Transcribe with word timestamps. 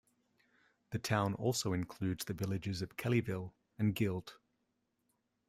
The 0.89 0.97
town 0.97 1.35
also 1.35 1.73
includes 1.73 2.25
the 2.25 2.33
villages 2.33 2.81
of 2.81 2.97
Kelleyville 2.97 3.53
and 3.77 3.93
Guild. 3.93 4.33